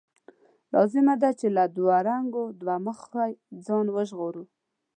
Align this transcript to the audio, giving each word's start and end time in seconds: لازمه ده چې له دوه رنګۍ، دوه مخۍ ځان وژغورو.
لازمه 0.73 1.15
ده 1.21 1.29
چې 1.39 1.47
له 1.57 1.63
دوه 1.77 1.97
رنګۍ، 2.07 2.45
دوه 2.61 2.75
مخۍ 2.85 3.31
ځان 3.65 3.85
وژغورو. 3.95 4.43